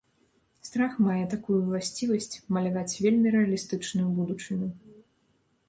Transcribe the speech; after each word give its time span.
Страх 0.67 0.93
мае 1.07 1.17
такую 1.33 1.57
ўласцівасць 1.67 2.39
маляваць 2.57 2.99
вельмі 3.05 3.35
рэалістычную 3.37 4.07
будучыню. 4.17 4.67